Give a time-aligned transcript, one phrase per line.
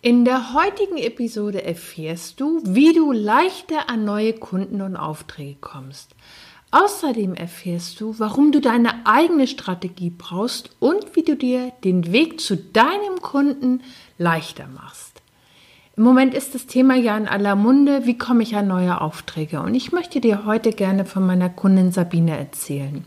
[0.00, 6.14] In der heutigen Episode erfährst du, wie du leichter an neue Kunden und Aufträge kommst.
[6.70, 12.40] Außerdem erfährst du, warum du deine eigene Strategie brauchst und wie du dir den Weg
[12.40, 13.82] zu deinem Kunden
[14.18, 15.17] leichter machst.
[15.98, 19.60] Im Moment ist das Thema ja in aller Munde, wie komme ich an neue Aufträge?
[19.60, 23.04] Und ich möchte dir heute gerne von meiner Kundin Sabine erzählen.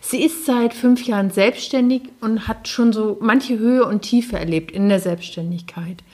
[0.00, 4.70] Sie ist seit fünf Jahren selbstständig und hat schon so manche Höhe und Tiefe erlebt
[4.70, 6.04] in der Selbstständigkeit.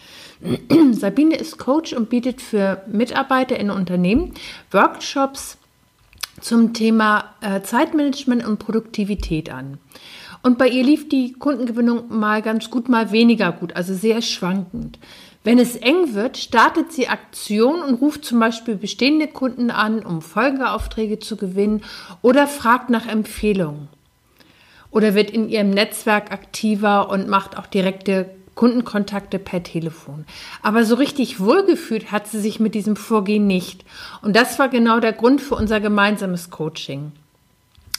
[0.92, 4.32] Sabine ist Coach und bietet für Mitarbeiter in Unternehmen
[4.70, 5.58] Workshops
[6.40, 9.76] zum Thema äh, Zeitmanagement und Produktivität an.
[10.42, 14.98] Und bei ihr lief die Kundengewinnung mal ganz gut, mal weniger gut, also sehr schwankend.
[15.44, 20.22] Wenn es eng wird, startet sie Aktion und ruft zum Beispiel bestehende Kunden an, um
[20.22, 21.82] Folgeaufträge zu gewinnen
[22.22, 23.88] oder fragt nach Empfehlungen.
[24.90, 30.24] Oder wird in ihrem Netzwerk aktiver und macht auch direkte Kundenkontakte per Telefon.
[30.62, 33.84] Aber so richtig wohlgefühlt hat sie sich mit diesem Vorgehen nicht.
[34.22, 37.12] Und das war genau der Grund für unser gemeinsames Coaching.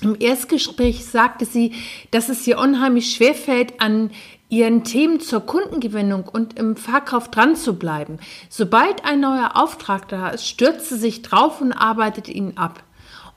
[0.01, 1.73] Im Erstgespräch sagte sie,
[2.11, 4.11] dass es ihr unheimlich schwerfällt, an
[4.49, 8.19] ihren Themen zur Kundengewinnung und im Verkauf dran zu bleiben.
[8.49, 12.83] Sobald ein neuer Auftrag da ist, stürzt sie sich drauf und arbeitet ihn ab.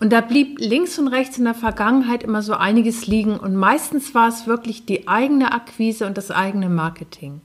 [0.01, 4.15] Und da blieb links und rechts in der Vergangenheit immer so einiges liegen und meistens
[4.15, 7.41] war es wirklich die eigene Akquise und das eigene Marketing.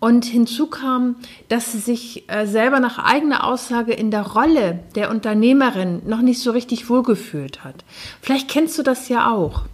[0.00, 1.16] Und hinzu kam,
[1.48, 6.40] dass sie sich äh, selber nach eigener Aussage in der Rolle der Unternehmerin noch nicht
[6.40, 7.84] so richtig wohlgefühlt hat.
[8.22, 9.64] Vielleicht kennst du das ja auch.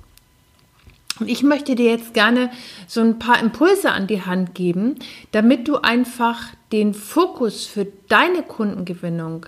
[1.21, 2.51] Und ich möchte dir jetzt gerne
[2.89, 4.97] so ein paar Impulse an die Hand geben,
[5.31, 6.43] damit du einfach
[6.73, 9.47] den Fokus für deine Kundengewinnung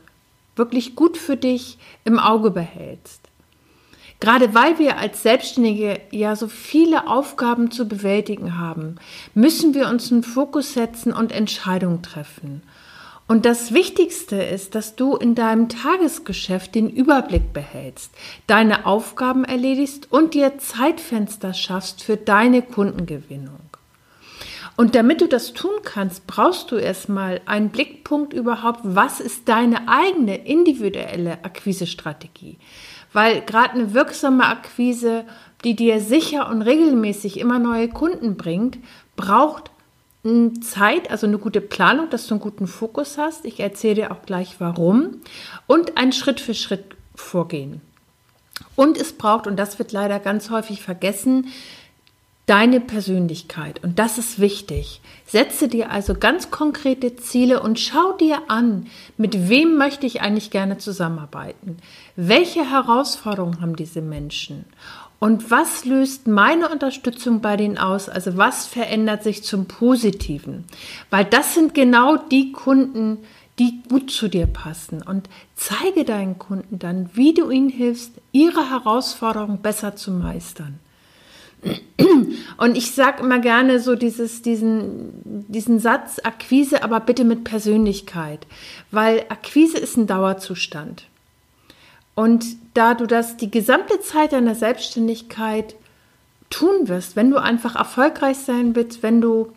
[0.55, 3.21] wirklich gut für dich im Auge behältst.
[4.21, 8.97] Gerade weil wir als Selbstständige ja so viele Aufgaben zu bewältigen haben,
[9.35, 12.63] müssen wir uns einen Fokus setzen und Entscheidungen treffen.
[13.29, 18.13] Und das Wichtigste ist, dass du in deinem Tagesgeschäft den Überblick behältst,
[18.47, 23.59] deine Aufgaben erledigst und dir Zeitfenster schaffst für deine Kundengewinnung.
[24.77, 29.89] Und damit du das tun kannst, brauchst du erstmal einen Blickpunkt überhaupt, was ist deine
[29.89, 32.59] eigene individuelle Akquisestrategie.
[33.13, 35.25] Weil gerade eine wirksame Akquise,
[35.65, 38.79] die dir sicher und regelmäßig immer neue Kunden bringt,
[39.17, 39.71] braucht
[40.61, 43.45] Zeit, also eine gute Planung, dass du einen guten Fokus hast.
[43.45, 45.21] Ich erzähle dir auch gleich warum.
[45.67, 47.81] Und ein Schritt für Schritt vorgehen.
[48.75, 51.49] Und es braucht, und das wird leider ganz häufig vergessen,
[52.47, 53.83] deine Persönlichkeit.
[53.83, 55.01] Und das ist wichtig.
[55.27, 58.87] Setze dir also ganz konkrete Ziele und schau dir an,
[59.17, 61.79] mit wem möchte ich eigentlich gerne zusammenarbeiten?
[62.15, 64.65] Welche Herausforderungen haben diese Menschen?
[65.19, 68.09] Und was löst meine Unterstützung bei denen aus?
[68.09, 70.65] Also was verändert sich zum Positiven?
[71.11, 73.19] Weil das sind genau die Kunden,
[73.59, 75.03] die gut zu dir passen.
[75.03, 80.79] Und zeige deinen Kunden dann, wie du ihnen hilfst, ihre Herausforderungen besser zu meistern.
[82.59, 88.47] Und ich sage immer gerne so dieses, diesen, diesen Satz, Akquise, aber bitte mit Persönlichkeit,
[88.91, 91.07] weil Akquise ist ein Dauerzustand.
[92.15, 95.77] Und da du das die gesamte Zeit deiner Selbstständigkeit
[96.51, 99.53] tun wirst, wenn du einfach erfolgreich sein willst, wenn du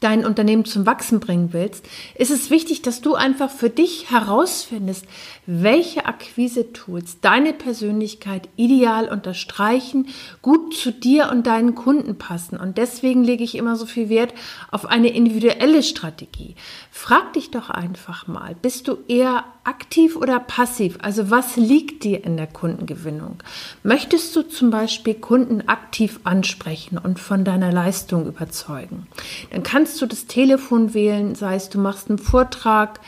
[0.00, 1.84] dein Unternehmen zum Wachsen bringen willst,
[2.16, 5.06] ist es wichtig, dass du einfach für dich herausfindest,
[5.46, 10.08] welche Akquise-Tools deine Persönlichkeit ideal unterstreichen,
[10.40, 12.56] gut zu dir und deinen Kunden passen.
[12.58, 14.34] Und deswegen lege ich immer so viel Wert
[14.70, 16.56] auf eine individuelle Strategie.
[16.90, 20.98] Frag dich doch einfach mal, bist du eher aktiv oder passiv?
[21.02, 23.36] Also was liegt dir in der Kundengewinnung?
[23.82, 29.06] Möchtest du zum Beispiel Kunden aktiv ansprechen und von deiner Leistung überzeugen?
[29.50, 33.00] Dann kannst du das Telefon wählen, sei es du machst einen Vortrag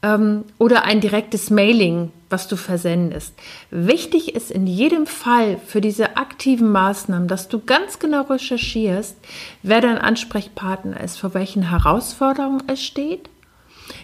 [0.00, 3.34] ähm, oder ein direktes Mailing, was du versendest.
[3.72, 9.16] Wichtig ist in jedem Fall für diese aktiven Maßnahmen, dass du ganz genau recherchierst,
[9.64, 13.28] wer dein Ansprechpartner ist, vor welchen Herausforderungen es steht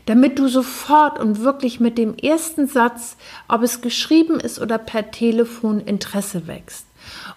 [0.05, 3.17] damit du sofort und wirklich mit dem ersten Satz,
[3.49, 6.87] ob es geschrieben ist oder per Telefon, Interesse wächst.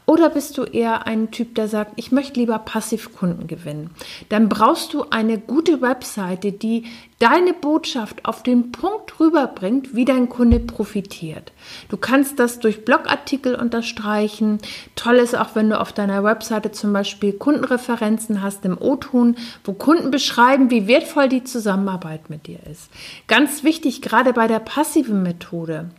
[0.05, 3.91] Oder bist du eher ein Typ, der sagt, ich möchte lieber Passivkunden gewinnen?
[4.29, 6.85] Dann brauchst du eine gute Webseite, die
[7.19, 11.53] deine Botschaft auf den Punkt rüberbringt, wie dein Kunde profitiert.
[11.87, 14.57] Du kannst das durch Blogartikel unterstreichen.
[14.95, 19.71] Toll ist auch, wenn du auf deiner Webseite zum Beispiel Kundenreferenzen hast im O-Ton, wo
[19.71, 22.91] Kunden beschreiben, wie wertvoll die Zusammenarbeit mit dir ist.
[23.27, 25.91] Ganz wichtig, gerade bei der passiven Methode.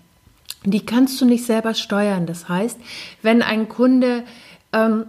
[0.64, 2.26] Die kannst du nicht selber steuern.
[2.26, 2.78] Das heißt,
[3.22, 4.24] wenn ein Kunde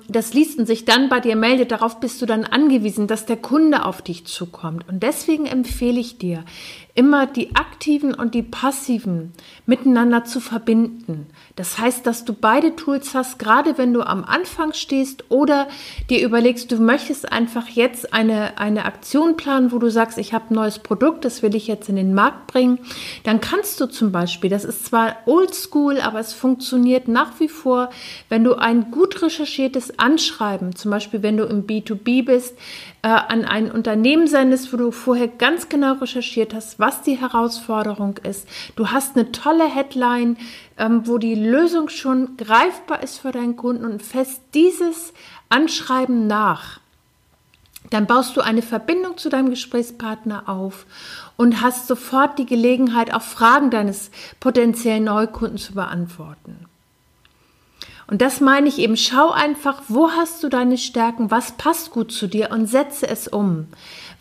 [0.08, 3.38] das liest und sich dann bei dir meldet, darauf bist du dann angewiesen, dass der
[3.38, 4.88] Kunde auf dich zukommt.
[4.88, 6.44] Und deswegen empfehle ich dir,
[6.94, 9.34] immer die aktiven und die passiven
[9.66, 11.28] miteinander zu verbinden.
[11.58, 15.68] Das heißt, dass du beide Tools hast, gerade wenn du am Anfang stehst oder
[16.10, 20.46] dir überlegst, du möchtest einfach jetzt eine, eine Aktion planen, wo du sagst, ich habe
[20.52, 22.80] ein neues Produkt, das will ich jetzt in den Markt bringen.
[23.24, 27.90] Dann kannst du zum Beispiel, das ist zwar oldschool, aber es funktioniert nach wie vor,
[28.30, 29.55] wenn du ein gut recherchiertes
[29.98, 32.57] Anschreiben, zum Beispiel wenn du im B2B bist,
[33.02, 38.18] äh, an ein Unternehmen sendest, wo du vorher ganz genau recherchiert hast, was die Herausforderung
[38.18, 38.48] ist.
[38.75, 40.38] Du hast eine tolle Headline,
[40.78, 45.13] ähm, wo die Lösung schon greifbar ist für deinen Kunden und fest dieses
[45.50, 46.80] Anschreiben nach.
[47.90, 50.86] Dann baust du eine Verbindung zu deinem Gesprächspartner auf
[51.38, 56.65] und hast sofort die Gelegenheit, auch Fragen deines potenziellen Neukunden zu beantworten.
[58.07, 62.12] Und das meine ich eben, schau einfach, wo hast du deine Stärken, was passt gut
[62.12, 63.68] zu dir und setze es um.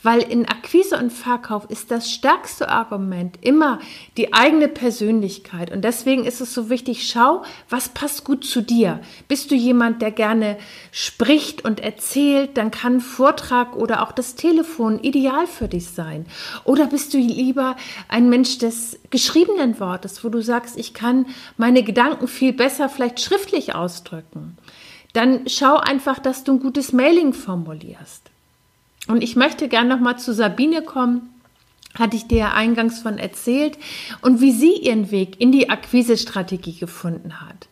[0.05, 3.81] Weil in Akquise und Verkauf ist das stärkste Argument immer
[4.19, 5.73] die eigene Persönlichkeit.
[5.73, 9.01] Und deswegen ist es so wichtig, schau, was passt gut zu dir.
[9.29, 10.59] Bist du jemand, der gerne
[10.93, 16.27] spricht und erzählt, dann kann Vortrag oder auch das Telefon ideal für dich sein.
[16.65, 17.75] Oder bist du lieber
[18.09, 21.25] ein Mensch des geschriebenen Wortes, wo du sagst, ich kann
[21.57, 24.59] meine Gedanken viel besser vielleicht schriftlich ausdrücken.
[25.15, 28.34] Dann schau einfach, dass du ein gutes Mailing formulierst.
[29.07, 31.31] Und ich möchte gerne noch mal zu Sabine kommen.
[31.95, 33.79] Hatte ich dir ja eingangs von erzählt
[34.21, 37.69] und wie sie ihren Weg in die Akquisestrategie gefunden hat.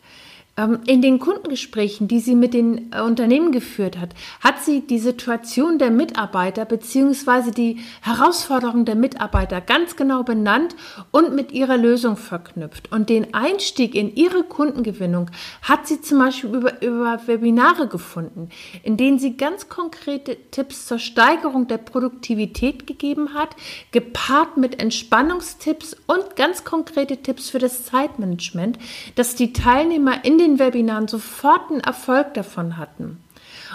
[0.55, 4.09] Ähm, in den Kundengesprächen, die sie mit den äh, Unternehmen geführt hat,
[4.39, 7.49] hat sie die Situation der Mitarbeiter bzw.
[7.49, 10.75] die Herausforderungen der Mitarbeiter ganz genau benannt
[11.09, 12.91] und mit ihrer Lösung verknüpft.
[12.91, 15.31] Und den Einstieg in ihre Kundengewinnung
[15.63, 18.49] hat sie zum Beispiel über, über Webinare gefunden,
[18.83, 23.55] in denen sie ganz konkrete Tipps zur Steigerung der Produktivität gegeben hat,
[23.91, 28.77] gepaart mit Entspannungstipps und ganz konkrete Tipps für das Zeitmanagement,
[29.15, 33.17] dass die Teilnehmer in den Webinaren sofort einen Erfolg davon hatten.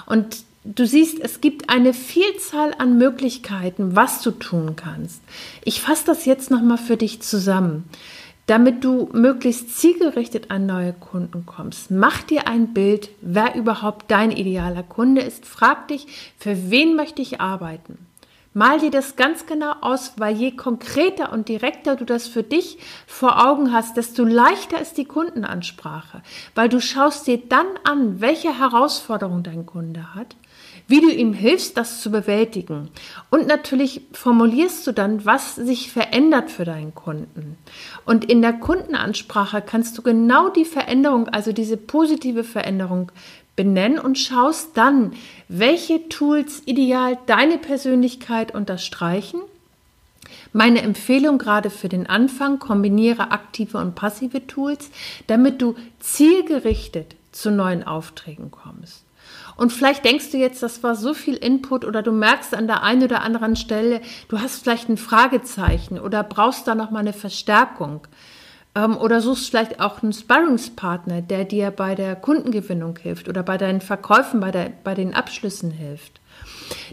[0.07, 5.23] Und du siehst, es gibt eine Vielzahl an Möglichkeiten, was du tun kannst.
[5.65, 7.85] Ich fasse das jetzt nochmal für dich zusammen.
[8.47, 14.31] Damit du möglichst zielgerichtet an neue Kunden kommst, mach dir ein Bild, wer überhaupt dein
[14.31, 15.45] idealer Kunde ist.
[15.45, 16.07] Frag dich,
[16.39, 17.99] für wen möchte ich arbeiten?
[18.55, 22.79] Mal dir das ganz genau aus, weil je konkreter und direkter du das für dich
[23.07, 26.23] vor Augen hast, desto leichter ist die Kundenansprache,
[26.55, 30.35] weil du schaust dir dann an, welche Herausforderung dein Kunde hat,
[30.87, 32.89] wie du ihm hilfst, das zu bewältigen.
[33.31, 37.59] Und natürlich formulierst du dann, was sich verändert für deinen Kunden.
[38.07, 43.13] Und in der Kundenansprache kannst du genau die Veränderung, also diese positive Veränderung
[43.59, 45.15] benennen und schaust dann,
[45.49, 49.41] welche Tools ideal deine Persönlichkeit unterstreichen.
[50.53, 54.91] Meine Empfehlung gerade für den Anfang, kombiniere aktive und passive Tools,
[55.27, 59.03] damit du zielgerichtet zu neuen Aufträgen kommst.
[59.57, 62.85] Und vielleicht denkst du jetzt, das war so viel Input oder du merkst an der
[62.85, 67.13] einen oder anderen Stelle, du hast vielleicht ein Fragezeichen oder brauchst da noch mal eine
[67.13, 68.07] Verstärkung.
[68.79, 73.59] Ähm, oder suchst vielleicht auch einen Sparringspartner, der dir bei der Kundengewinnung hilft oder bei
[73.59, 76.21] deinen Verkäufen, bei, der, bei den Abschlüssen hilft.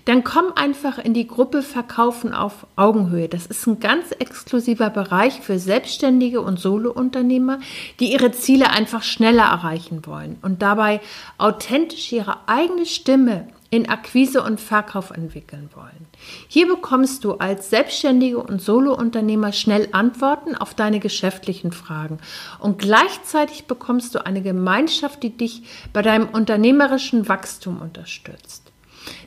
[0.05, 3.27] Dann komm einfach in die Gruppe Verkaufen auf Augenhöhe.
[3.27, 7.59] Das ist ein ganz exklusiver Bereich für Selbstständige und Solounternehmer,
[7.99, 11.01] die ihre Ziele einfach schneller erreichen wollen und dabei
[11.37, 16.07] authentisch ihre eigene Stimme in Akquise und Verkauf entwickeln wollen.
[16.47, 22.19] Hier bekommst du als Selbstständige und Solounternehmer schnell Antworten auf deine geschäftlichen Fragen
[22.59, 28.71] und gleichzeitig bekommst du eine Gemeinschaft, die dich bei deinem unternehmerischen Wachstum unterstützt.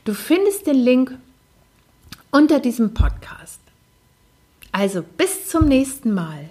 [0.04, 1.16] Du findest den Link
[2.30, 3.60] unter diesem Podcast.
[4.72, 6.50] Also bis zum nächsten Mal.